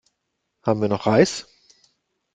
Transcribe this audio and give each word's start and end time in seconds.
Haben 0.63 0.81
wir 0.81 0.87
noch 0.89 1.05
Reis? 1.05 1.45